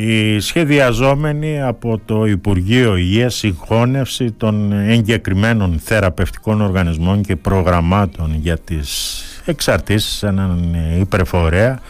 [0.00, 9.22] η σχεδιαζόμενη από το Υπουργείο Υγείας συγχώνευση των εγκεκριμένων θεραπευτικών οργανισμών και προγραμμάτων για τις
[9.44, 11.80] εξαρτήσεις σε έναν υπερφορέα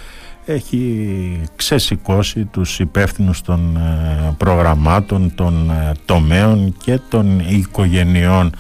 [0.53, 8.51] έχει ξεσηκώσει τους υπεύθυνους των ε, προγραμμάτων, των ε, τομέων και των οικογενειών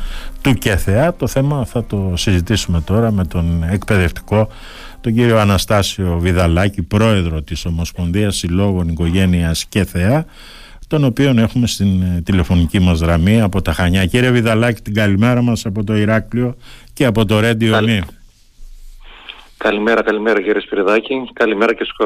[0.42, 1.14] του ΚΕΘΕΑ.
[1.14, 4.48] Το θέμα θα το συζητήσουμε τώρα με τον εκπαιδευτικό
[5.00, 10.24] τον κύριο Αναστάσιο Βιδαλάκη, πρόεδρο της Ομοσπονδίας Συλλόγων Οικογένειας ΚΕΘΕΑ
[10.88, 14.06] τον οποίο έχουμε στην ε, τηλεφωνική μας γραμμή από τα Χανιά.
[14.06, 16.56] Κύριε Βιδαλάκη, την καλημέρα μας από το Ηράκλειο
[16.92, 18.00] και από το Ρέντιο Μη.
[19.58, 21.14] Καλημέρα, καλημέρα κύριε Σπυριδάκη.
[21.32, 21.96] Καλημέρα και στους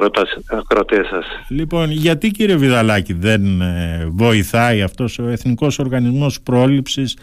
[0.51, 1.27] ακροατές σας.
[1.48, 7.16] Λοιπόν, γιατί κύριε Βιδαλάκη δεν ε, βοηθάει αυτός ο Εθνικός Οργανισμός Πρόληψης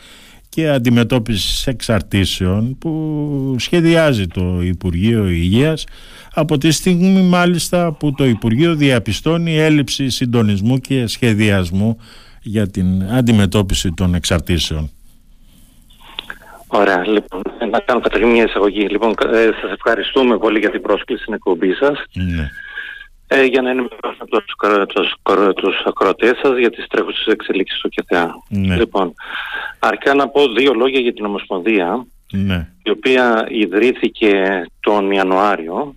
[0.49, 5.85] και Αντιμετώπισης Εξαρτήσεων που σχεδιάζει το Υπουργείο Υγείας;
[6.33, 11.97] Από τη στιγμή μάλιστα που το Υπουργείο διαπιστώνει έλλειψη συντονισμού και σχεδιασμού
[12.41, 14.89] για την αντιμετώπιση των εξαρτήσεων.
[16.71, 18.87] Ωραία, λοιπόν, να κάνω καταρχήν μια εισαγωγή.
[18.87, 22.03] Λοιπόν, ε, σας ευχαριστούμε πολύ για την πρόσκληση στην εκπομπή σας.
[22.13, 22.49] Ναι.
[23.27, 24.43] Ε, για να ενημερώσουμε τους,
[24.87, 25.15] τους,
[25.55, 28.43] τους ακροατές σας για τις τρέχουσες εξελίξεις στο ΚΕΘΑ.
[28.49, 28.75] Ναι.
[28.75, 29.13] Λοιπόν,
[29.79, 32.67] αρχικά να πω δύο λόγια για την Ομοσπονδία, ναι.
[32.83, 35.95] η οποία ιδρύθηκε τον Ιανουάριο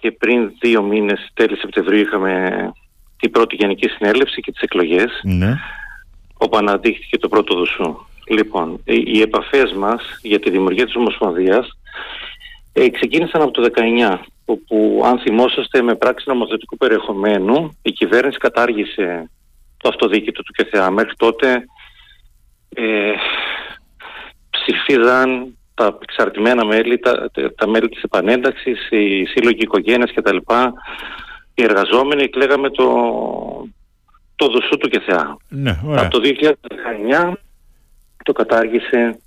[0.00, 2.72] και πριν δύο μήνες, τέλη Σεπτεμβρίου, είχαμε
[3.16, 5.58] την πρώτη Γενική Συνέλευση και τις εκλογές, ναι.
[6.36, 7.96] όπου αναδείχθηκε το πρώτο δοσού.
[8.28, 11.78] Λοιπόν, οι επαφές μας για τη δημιουργία της Ομοσπονδίας
[12.72, 13.70] ε, ξεκίνησαν από το
[14.10, 19.30] 19, όπου αν θυμόσαστε με πράξη νομοθετικού περιεχομένου η κυβέρνηση κατάργησε
[19.76, 20.90] το αυτοδίκητο του ΚΕΘΑ.
[20.90, 21.64] Μέχρι τότε
[22.74, 23.12] ε,
[24.50, 30.36] ψηφίζαν τα εξαρτημένα μέλη, τα, τα μέλη της επανένταξης, οι σύλλογοι οικογένειας κτλ.
[31.54, 32.86] Οι εργαζόμενοι εκλέγαμε το,
[34.36, 35.36] το δοσού του ΚΕΘΑ.
[35.48, 36.20] Ναι, Από το
[37.28, 37.32] 2019
[38.22, 39.20] το κατάργησε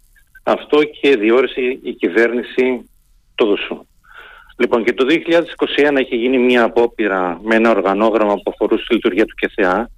[0.43, 2.89] αυτό και διόρισε η κυβέρνηση
[3.35, 3.85] το δοσού.
[4.57, 9.25] Λοιπόν και το 2021 είχε γίνει μια απόπειρα με ένα οργανόγραμμα που αφορούσε τη λειτουργία
[9.25, 9.89] του ΚΕΘΕΑ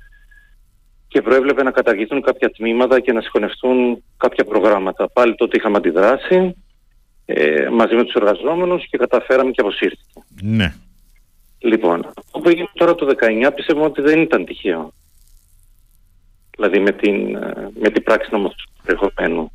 [1.07, 5.09] και προέβλεπε να καταργηθούν κάποια τμήματα και να συγχωνευτούν κάποια προγράμματα.
[5.09, 6.55] Πάλι τότε είχαμε αντιδράσει
[7.25, 10.23] ε, μαζί με τους εργαζόμενους και καταφέραμε και αποσύρθηκε.
[10.41, 10.73] Ναι.
[11.59, 13.15] Λοιπόν, αυτό που έγινε τώρα το
[13.47, 14.93] 19 πιστεύω ότι δεν ήταν τυχαίο.
[16.57, 19.51] Δηλαδή με την, ε, με την πράξη νομοθετικού περιεχομένου.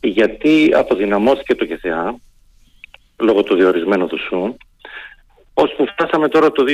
[0.00, 2.14] Γιατί αποδυναμώθηκε το ΚΕΘΕΑ
[3.18, 4.56] λόγω του διορισμένου δουσού
[5.54, 6.64] ώσπου φτάσαμε τώρα το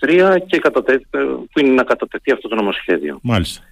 [0.00, 1.00] 2023 και κατατε...
[1.52, 3.18] που είναι να κατατεθεί αυτό το νομοσχέδιο.
[3.22, 3.64] Μάλιστα.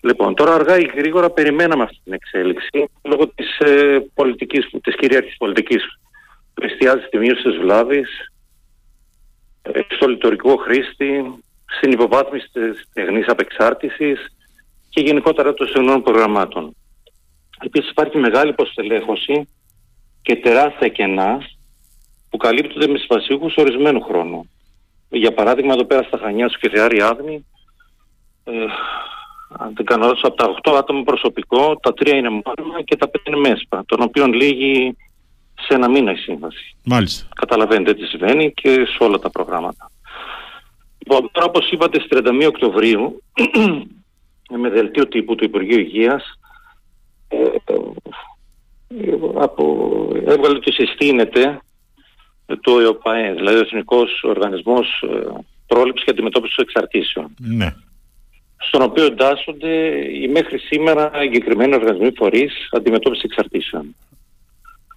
[0.00, 5.36] Λοιπόν, τώρα αργά ή γρήγορα περιμέναμε αυτή την εξέλιξη λόγω της, ε, πολιτικής, της κυρίαρχης
[5.36, 5.82] πολιτικής
[6.54, 8.32] που εστιάζει στη μείωση της βλάβης,
[9.62, 11.24] ε, στο λειτουργικό χρήστη,
[11.76, 14.36] στην υποβάθμιση της τεχνής απεξάρτησης
[14.90, 16.76] και γενικότερα των συνολικών προγραμμάτων.
[17.60, 19.48] Επίσης υπάρχει μεγάλη υποστελέχωση
[20.22, 21.42] και τεράστια κενά
[22.30, 24.50] που καλύπτονται με συμβασίχους ορισμένου χρόνου.
[25.08, 27.44] Για παράδειγμα εδώ πέρα στα Χανιά σου και Θεάρη Άδνη
[28.44, 28.52] ε,
[29.58, 33.14] αν δεν κάνω από τα 8 άτομα προσωπικό, τα 3 είναι μόνο και τα 5
[33.24, 34.96] είναι ΜΕΣΠΑ, των οποίων λύγει
[35.54, 36.76] σε ένα μήνα η σύμβαση.
[36.84, 37.28] Μάλιστα.
[37.34, 39.90] Καταλαβαίνετε τι συμβαίνει και σε όλα τα προγράμματα.
[40.98, 43.22] Λοιπόν, τώρα όπως είπατε στις 31 Οκτωβρίου
[44.58, 46.38] με δελτίο τύπου του Υπουργείου Υγείας
[47.28, 47.74] ε, ε,
[49.34, 49.64] από,
[50.14, 51.60] έβγαλε ότι συστήνεται
[52.60, 55.26] το ΕΟΠΑΕ, δηλαδή ο Εθνικός Οργανισμός ε,
[55.66, 57.34] Πρόληψης και Αντιμετώπισης Εξαρτήσεων.
[57.38, 57.74] Ναι.
[58.56, 59.74] Στον οποίο εντάσσονται
[60.12, 63.94] οι μέχρι σήμερα εγκεκριμένοι οργανισμοί φορείς αντιμετώπισης εξαρτήσεων.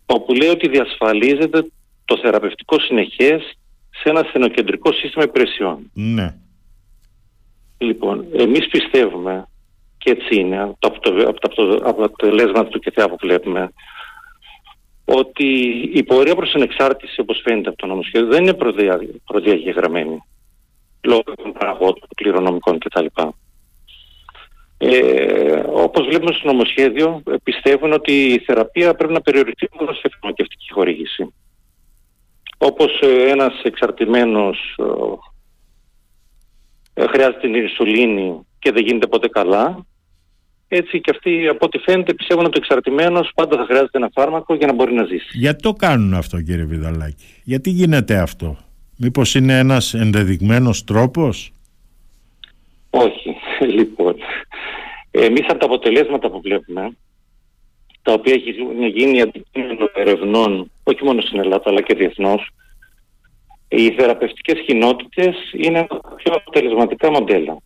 [0.05, 1.65] Όπου λέει ότι διασφαλίζεται
[2.05, 3.57] το θεραπευτικό συνεχές
[3.89, 5.91] σε ένα στενοκεντρικό σύστημα υπηρεσιών.
[5.93, 6.35] Ναι.
[7.93, 9.47] Λοιπόν, εμείς πιστεύουμε,
[9.97, 10.99] και έτσι είναι, από
[11.39, 13.73] τα αποτελέσματα του ΚΕΘΕΑ που βλέπουμε,
[15.05, 15.45] ότι
[15.93, 18.99] η πορεία προς την εξάρτηση, όπως φαίνεται από το νομοσχέδιο, δεν είναι προδια...
[19.25, 20.23] προδιαγεγραμμένη
[21.01, 23.05] λόγω των παραγόντων, κληρονομικών κτλ.
[24.77, 30.71] Ε, όπως βλέπουμε στο νομοσχέδιο, πιστεύουν ότι η θεραπεία πρέπει να περιοριστεί μόνο σε φαρμακευτική
[30.71, 31.33] χορήγηση.
[32.57, 34.83] Όπως ε, ένας εξαρτημένος ε,
[36.99, 39.85] χρειάζεται την ινσουλίνη και δεν γίνεται ποτέ καλά,
[40.67, 44.55] έτσι και αυτοί από ό,τι φαίνεται πιστεύουν ότι ο εξαρτημένος πάντα θα χρειάζεται ένα φάρμακο
[44.55, 45.37] για να μπορεί να ζήσει.
[45.37, 48.57] Γιατί το κάνουν αυτό κύριε Βιδαλάκη, γιατί γίνεται αυτό,
[48.97, 51.51] μήπως είναι ένας ενδεδειγμένος τρόπος;
[52.89, 53.35] Όχι,
[53.77, 54.15] λοιπόν.
[55.11, 56.89] Εμείς από τα αποτελέσματα που βλέπουμε,
[58.01, 62.49] τα οποία έχουν γίνει αντικείμενο ερευνών, όχι μόνο στην Ελλάδα αλλά και διεθνώς,
[63.75, 67.57] Οι θεραπευτικές κοινότητες είναι ένα πιο αποτελεσματικά μοντέλα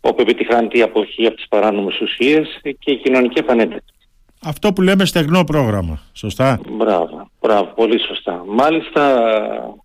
[0.00, 3.94] όπου επιτυχάνεται η αποχή από τις παράνομες ουσίες και η κοινωνική επανένταξη.
[4.42, 8.44] Αυτό που λέμε στεγνό πρόγραμμα, σωστά; Μπράβο, μπράβο, πολύ σωστά.
[8.46, 9.22] Μάλιστα,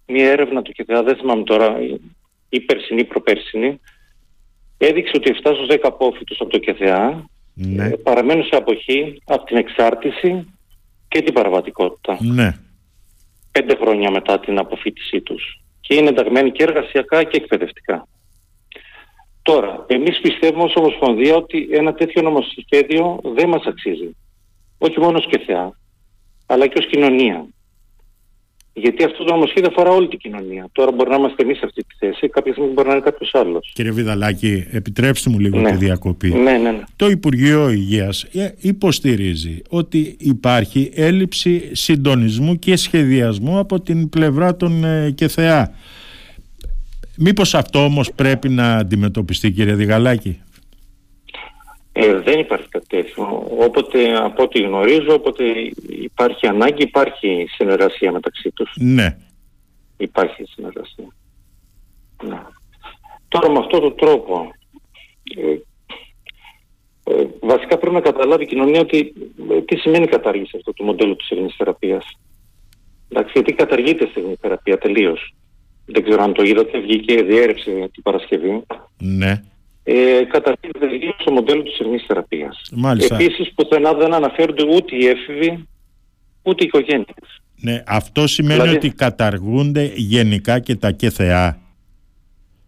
[0.05, 1.75] μια έρευνα του ΚΕΚΑ, δεν θυμάμαι τώρα,
[2.49, 3.79] η περσινή ή προπέρσινη,
[4.77, 7.85] έδειξε ότι 7 στους 10 απόφοιτους από το ΚΕΘΕΑ ναι.
[7.85, 10.53] Ε, παραμένουν σε αποχή από την εξάρτηση
[11.07, 12.17] και την παραβατικότητα.
[12.21, 12.57] Ναι.
[13.59, 15.61] Πέντε χρόνια μετά την αποφύτισή τους.
[15.81, 18.07] Και είναι ενταγμένοι και εργασιακά και εκπαιδευτικά.
[19.41, 24.15] Τώρα, εμείς πιστεύουμε ως Ομοσπονδία ότι ένα τέτοιο νομοσχέδιο δεν μας αξίζει.
[24.77, 25.77] Όχι μόνο ως ΚΕΘΕΑ,
[26.45, 27.45] αλλά και ως κοινωνία.
[28.77, 30.67] Γιατί αυτό το νομοσχέδιο αφορά όλη την κοινωνία.
[30.71, 33.31] Τώρα μπορεί να είμαστε εμείς σε αυτή τη θέση, κάποια στιγμή μπορεί να είναι κάποιος
[33.33, 33.71] άλλος.
[33.73, 35.71] Κύριε Βιδαλάκη, επιτρέψτε μου λίγο ναι.
[35.71, 36.29] τη διακοπή.
[36.29, 36.83] Ναι, ναι, ναι.
[36.95, 44.83] Το Υπουργείο Υγείας ε, υποστηρίζει ότι υπάρχει έλλειψη συντονισμού και σχεδιασμού από την πλευρά των
[44.83, 45.73] ε, ΚΕΘΕΑ.
[47.17, 50.39] Μήπως αυτό όμως πρέπει να αντιμετωπιστεί κύριε Διγαλάκη;
[51.97, 53.45] Ε, δεν υπάρχει κάτι τέτοιο.
[53.59, 55.43] Όποτε, από ό,τι γνωρίζω, όποτε
[55.89, 58.73] υπάρχει ανάγκη, υπάρχει συνεργασία μεταξύ τους.
[58.75, 59.17] Ναι.
[59.97, 61.07] Υπάρχει συνεργασία.
[62.23, 62.41] Ναι.
[63.27, 64.51] Τώρα με αυτόν τον τρόπο,
[65.37, 65.51] ε,
[67.13, 69.13] ε, βασικά πρέπει να καταλάβει η κοινωνία ότι
[69.51, 72.05] ε, τι σημαίνει κατάργηση αυτό το μοντέλο της ελληνικής θεραπείας.
[73.09, 75.33] Εντάξει, γιατί καταργείται η θεραπεία τελείως.
[75.85, 78.63] Δεν ξέρω αν το είδατε, βγήκε διέρευση την Παρασκευή.
[78.97, 79.41] Ναι
[79.87, 82.61] ε, καταρχήν λίγο στο μοντέλο της ερμής θεραπείας.
[82.71, 83.15] Μάλιστα.
[83.15, 85.67] Επίσης πουθενά δεν αναφέρονται ούτε οι έφηβοι
[86.41, 87.41] ούτε οι οικογένειες.
[87.55, 91.59] Ναι, αυτό σημαίνει δηλαδή- ότι καταργούνται γενικά και τα ΚΕΘΕΑ.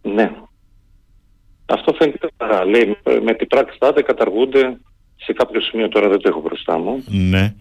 [0.02, 0.30] Ναι.
[1.66, 2.64] Αυτό φαίνεται καθαρά.
[2.64, 4.78] Λέει με την πράξη δεν καταργούνται
[5.16, 7.04] σε κάποιο σημείο τώρα δεν το έχω μπροστά μου.
[7.06, 7.54] Ναι.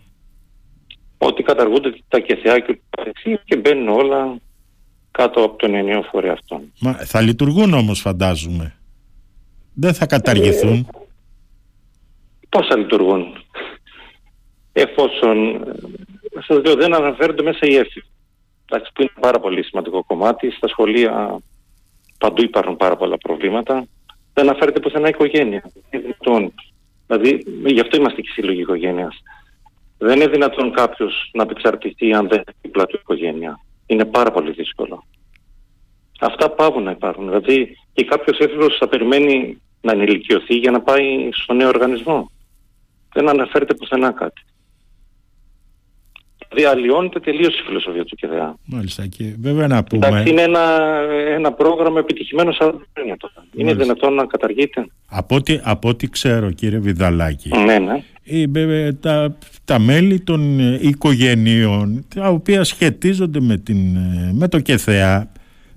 [1.18, 2.80] Ότι καταργούνται τα ΚΕΘΕΑ και
[3.46, 4.38] και μπαίνουν όλα
[5.12, 6.74] κάτω από τον ενιαίο φορέα αυτόν.
[6.80, 8.77] Μα θα λειτουργούν όμως φαντάζομαι
[9.80, 10.74] δεν θα καταργηθούν.
[10.74, 10.86] Ε,
[12.50, 13.44] πώς θα λειτουργούν;
[14.74, 15.66] Εφόσον,
[16.48, 18.08] σας λέω, δεν αναφέρονται μέσα οι έφηβοι.
[18.66, 20.52] Εντάξει, που είναι πάρα πολύ σημαντικό κομμάτι.
[20.52, 21.40] Στα σχολεία
[22.18, 23.86] παντού υπάρχουν πάρα πολλά προβλήματα.
[24.34, 25.72] Δεν αναφέρεται πουθενά οικογένεια.
[25.90, 26.54] δυνατόν.
[27.08, 29.16] Δηλαδή, γι' αυτό είμαστε και σύλλογοι οικογένειας.
[29.98, 33.60] Δεν είναι δυνατόν κάποιος να απεξαρτηθεί αν δεν έχει δίπλα του οικογένεια.
[33.86, 35.04] Είναι πάρα πολύ δύσκολο.
[36.20, 37.26] Αυτά πάβουν να υπάρχουν.
[37.26, 42.32] Δηλαδή, και κάποιος έφηβος θα περιμένει να ενηλικιωθεί για να πάει στο νέο οργανισμό.
[43.14, 44.42] Δεν αναφέρεται πουθενά κάτι.
[46.50, 48.58] Δηλαδή αλλοιώνεται τελείως η φιλοσοφία του ΚΕΔΑ.
[48.66, 50.08] Μάλιστα και βέβαια να πούμε...
[50.08, 50.60] Εντάξει, είναι ένα,
[51.28, 53.46] ένα πρόγραμμα επιτυχημένο 40 χρόνια τώρα.
[53.56, 54.86] Είναι δυνατόν να καταργείται.
[55.06, 58.04] Από ό,τι, από ό,τι ξέρω κύριε Βιδαλάκη, ναι, ναι.
[58.24, 63.78] Ε, τα, τα μέλη των οικογενείων τα οποία σχετίζονται με, την,
[64.34, 65.32] με το ΚΕΘΕΑ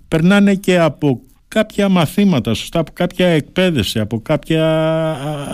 [0.08, 1.20] περνάνε και από
[1.54, 4.64] κάποια μαθήματα, σωστά, από κάποια εκπαίδευση, από κάποια,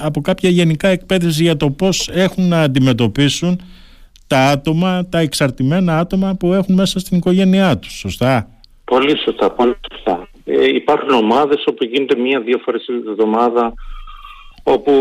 [0.03, 3.61] από κάποια γενικά εκπαίδευση για το πώς έχουν να αντιμετωπίσουν
[4.27, 8.49] τα άτομα, τα εξαρτημένα άτομα που έχουν μέσα στην οικογένειά τους, σωστά;
[8.85, 10.29] Πολύ σωστά, πολύ σωστά.
[10.45, 13.73] Ε, υπάρχουν ομάδες όπου γίνεται μία-δύο φορές την εβδομάδα
[14.63, 14.93] όπου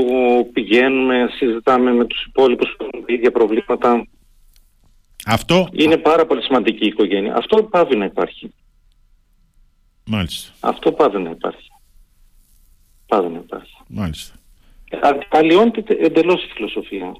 [0.53, 4.07] πηγαίνουμε, συζητάμε με τους υπόλοιπους που έχουν ίδια προβλήματα.
[5.25, 5.67] Αυτό...
[5.71, 7.35] Είναι πάρα πολύ σημαντική η οικογένεια.
[7.35, 8.53] Αυτό πάβει να υπάρχει.
[10.05, 10.53] Μάλιστα.
[10.59, 11.69] Αυτό πάντα να υπάρχει.
[13.07, 13.77] Πάντα να υπάρχει.
[13.87, 14.35] Μάλιστα.
[15.29, 17.15] Αλλοιώνεται εντελώς η φιλοσοφία.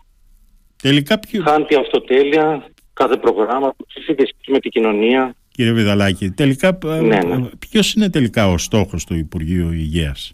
[0.82, 1.44] Τελικά ποιο...
[1.44, 5.36] Χάνει αυτοτέλεια, κάθε πρόγραμμα, σύνδεση με την κοινωνία.
[5.52, 7.50] Κύριε Βιδαλάκη, τελικά ναι, ναι.
[7.60, 10.34] ποιος είναι τελικά ο στόχος του Υπουργείου Υγείας;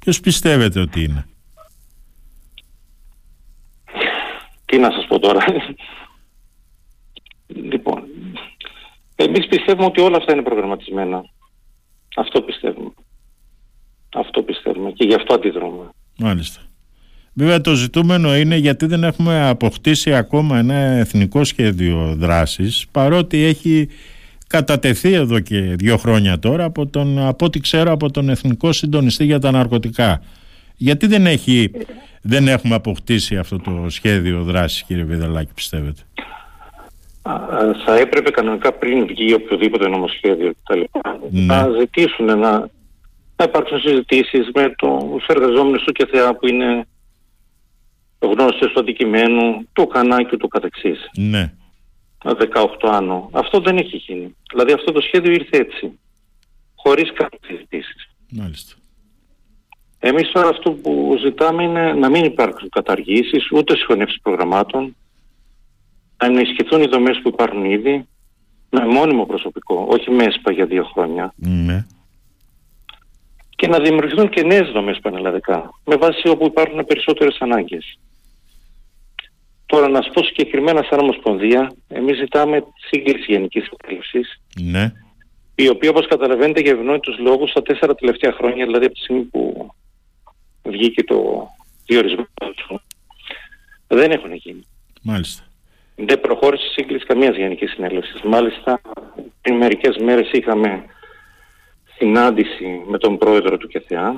[0.00, 1.26] Ποιος πιστεύετε ότι είναι;
[4.64, 5.44] Τι να σας πω τώρα.
[7.46, 8.04] λοιπόν,
[9.16, 11.24] εμείς πιστεύουμε ότι όλα αυτά είναι προγραμματισμένα.
[12.18, 12.90] Αυτό πιστεύουμε.
[14.14, 15.88] Αυτό πιστεύουμε και γι' αυτό αντιδρούμε.
[16.18, 16.60] Μάλιστα.
[17.32, 23.88] Βέβαια το ζητούμενο είναι γιατί δεν έχουμε αποκτήσει ακόμα ένα εθνικό σχέδιο δράσης παρότι έχει
[24.46, 29.24] κατατεθεί εδώ και δύο χρόνια τώρα από, τον, από ό,τι ξέρω από τον Εθνικό Συντονιστή
[29.24, 30.22] για τα Ναρκωτικά.
[30.76, 31.70] Γιατί δεν, έχει,
[32.22, 36.02] δεν έχουμε αποκτήσει αυτό το σχέδιο δράσης κύριε Βιδαλάκη πιστεύετε;
[37.84, 40.80] Θα έπρεπε κανονικά πριν βγει οποιοδήποτε νομοσχέδιο κτλ.
[41.30, 41.44] Ναι.
[41.44, 42.68] να ζητήσουν να,
[43.36, 46.86] να υπάρξουν συζητήσεις με τους εργαζόμενους του ΚΕΘΕΑ που είναι
[48.18, 51.10] γνώστες του αντικειμένου, του κανάκι του καθεξής.
[51.16, 51.52] Ναι.
[52.24, 52.36] 18
[52.82, 53.30] άνω.
[53.32, 54.36] Αυτό δεν έχει γίνει.
[54.50, 55.98] Δηλαδή αυτό το σχέδιο ήρθε έτσι.
[56.74, 58.08] Χωρίς κάποιες συζητήσεις.
[58.30, 58.74] Μάλιστα.
[59.98, 64.96] Εμείς τώρα αυτό που ζητάμε είναι να μην υπάρξουν καταργήσεις, ούτε συγχωνεύσεις προγραμμάτων,
[66.20, 68.06] να ενισχυθούν οι δομές που υπάρχουν ήδη,
[68.70, 71.32] με μόνιμο προσωπικό, όχι με ΕΣΠΑ για δύο χρόνια.
[71.36, 71.86] Ναι.
[73.56, 77.98] Και να δημιουργηθούν και νέες δομές πανελλαδικά, με βάση όπου υπάρχουν περισσότερες ανάγκες.
[79.66, 84.92] Τώρα να σου πω συγκεκριμένα σαν Ομοσπονδία, εμείς ζητάμε σύγκληση γενικής εκπαίδευσης, Ναι.
[85.54, 89.22] η οποία όπως καταλαβαίνετε για ευνόητους λόγους τα τέσσερα τελευταία χρόνια, δηλαδή από τη στιγμή
[89.22, 89.70] που
[90.62, 91.48] βγήκε το
[91.86, 92.80] διορισμό του,
[93.86, 94.62] δεν έχουν γίνει.
[95.02, 95.42] Μάλιστα.
[96.00, 98.22] Δεν προχώρησε η σύγκληση καμίας γενικής συνέλευσης.
[98.22, 98.80] Μάλιστα,
[99.40, 100.84] πριν μερικές μέρες είχαμε
[101.96, 104.08] συνάντηση με τον πρόεδρο του ΚΕΘΕΑ,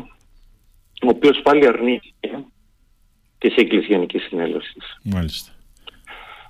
[1.02, 2.44] ο οποίος πάλι αρνήθηκε
[3.38, 4.98] τη σύγκληση γενικής συνέλευσης.
[5.02, 5.52] Μάλιστα.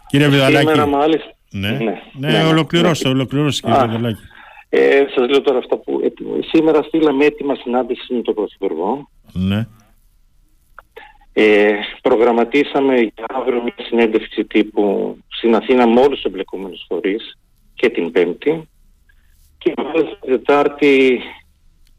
[0.06, 0.66] Κύριε Βιδαλάκη.
[0.66, 1.34] Σήμερα μάλιστα...
[1.50, 3.14] Ναι, ναι, ναι, ναι, ολοκληρώστε, ναι.
[3.14, 4.20] ολοκληρώστε κύριε Α, Βιδαλάκη.
[4.68, 6.00] Ε, σας λέω τώρα αυτά που...
[6.04, 6.08] ε,
[6.52, 9.10] σήμερα στείλαμε έτοιμα συνάντηση με τον Πρωθυπουργό.
[9.32, 9.66] Ναι.
[11.32, 11.72] Ε,
[12.02, 17.38] προγραμματίσαμε για αύριο μια συνέντευξη τύπου στην Αθήνα με όλους τους εμπλεκόμενους φορείς
[17.74, 18.68] και την Πέμπτη
[19.58, 21.20] και μάλιστα την Τετάρτη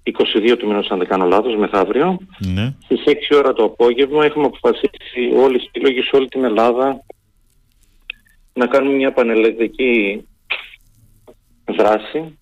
[0.03, 2.73] 22 του μηνός αν δεν κάνω λάθος μεθαύριο Ναι.
[2.83, 7.03] στις 6 ώρα το απόγευμα έχουμε αποφασίσει όλοι οι σύλλογοι σε όλη την Ελλάδα
[8.53, 10.25] να κάνουμε μια πανελλαδική
[11.77, 12.39] δράση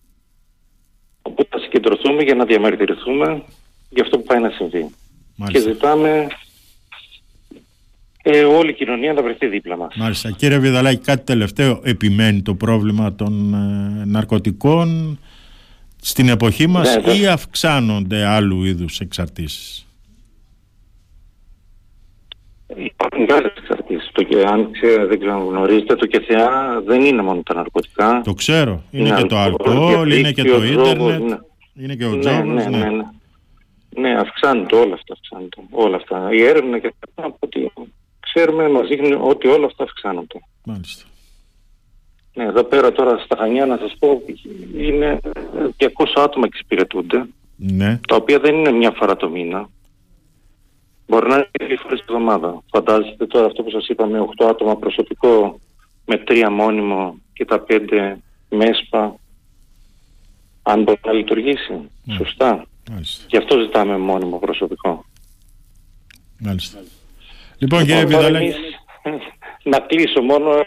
[1.21, 3.43] όπου θα συγκεντρωθούμε για να διαμαρτυρηθούμε
[3.89, 4.81] για αυτό που πάει να συμβεί.
[4.81, 4.93] Και
[5.35, 5.71] Μάλιστα.
[5.71, 6.27] ζητάμε
[8.33, 9.95] ε, όλη η κοινωνία να βρεθεί δίπλα μας.
[9.95, 10.31] Μάλιστα.
[10.31, 11.79] Κύριε Βιδαλάκη, κάτι τελευταίο.
[11.83, 15.19] Επιμένει το πρόβλημα των ε, ναρκωτικών
[16.01, 19.83] στην εποχή μας Ναι, ή δε- αυξάνονται άλλου είδους εξαρτήσεις;
[22.75, 24.09] Υπάρχουν και άλλες εξαρτήσεις.
[24.11, 28.21] Το, και- αν ξέ- δεν ξέρω αν γνωρίζετε, το ΚΕΘΕΑ δεν είναι μόνο τα ναρκωτικά.
[28.25, 28.83] Το ξέρω.
[28.91, 31.83] Είναι Είναι και το αλκοόλ, αλκοόλ, είναι και το διαδίκτυο, τζόγος, ίντερνετ, ναι.
[31.83, 32.45] είναι και ο ναι, τζόγος.
[32.45, 32.77] ναι, ναι.
[32.77, 33.03] ναι, ναι.
[33.99, 35.13] Ναι, αυξάνονται όλα αυτά.
[35.13, 36.29] Αυξάνονται, όλα αυτά.
[36.33, 37.59] Η έρευνα και αυτά από ό,τι
[38.33, 40.39] ξέρουμε μας δείχνει ότι όλα αυτά αυξάνονται.
[40.65, 41.03] Μάλιστα.
[42.33, 44.21] Ναι, εδώ πέρα τώρα στα Χανιά να σας πω
[44.77, 45.19] είναι
[45.77, 47.99] 200 άτομα εξυπηρετούνται, Ναι.
[48.07, 49.69] τα οποία δεν είναι μια φορά το μήνα.
[51.07, 52.63] Μπορεί να είναι και δύο φορές τη εβδομάδα.
[52.71, 55.59] Φαντάζεστε τώρα αυτό που σας είπαμε, 8 άτομα προσωπικό
[56.05, 58.17] με 3 μόνιμο και τα 5
[58.49, 59.15] μέσπα,
[60.61, 61.89] αν μπορεί να λειτουργήσει.
[62.03, 62.15] Ναι.
[62.15, 62.65] Σωστά.
[62.91, 63.25] Μάλιστα.
[63.29, 65.05] Γι' αυτό ζητάμε μόνιμο προσωπικό.
[66.39, 66.79] Μάλιστα.
[67.59, 68.45] Λοιπόν, κύριε Τώρα Βιδαλάκη,
[69.03, 69.21] εμείς,
[69.63, 70.51] να κλείσω μόνο.
[70.53, 70.63] ε,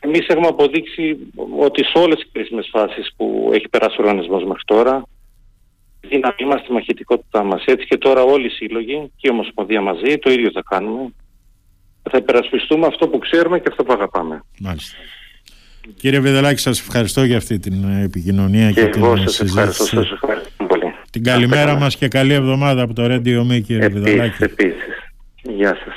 [0.00, 1.16] Εμείς έχουμε αποδείξει
[1.58, 5.02] ότι σε όλες τις κρίσιμες φάσεις που έχει περάσει ο οργανισμός μέχρι τώρα,
[6.00, 7.64] η δύναμή μας, τη μαχητικότητά μας.
[7.64, 11.12] Έτσι και τώρα όλοι οι σύλλογοι και η Ομοσπονδία μαζί το ίδιο θα κάνουμε.
[12.10, 14.42] Θα υπερασπιστούμε αυτό που ξέρουμε και αυτό που αγαπάμε.
[14.60, 14.96] Μάλιστα.
[15.96, 19.40] Κύριε Βιδαλάκη, σας ευχαριστώ για αυτή την ε, επικοινωνία και, Και την εγώ ε, σας
[19.40, 20.08] ευχαριστώ, συζήτηση.
[20.08, 20.94] σας ευχαριστώ πολύ.
[21.10, 24.42] Την καλημέρα μας και καλή εβδομάδα από το Radio Me, κύριε Επίσης, Βιδαλάκη.
[24.42, 24.74] επίσης.
[25.42, 25.94] Γεια σας.